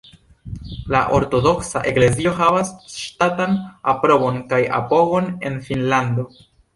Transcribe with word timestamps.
La 0.93 0.99
ortodoksa 1.17 1.81
eklezio 1.91 2.31
havas 2.39 2.71
ŝtatan 3.01 3.53
aprobon 3.93 4.39
kaj 4.55 4.61
apogon 4.79 5.29
en 5.51 5.61
Finnlando. 5.69 6.27